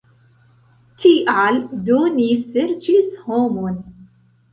Tial 1.03 1.59
do 1.89 1.97
ni 2.15 2.25
serĉis 2.55 3.13
homon. 3.27 3.77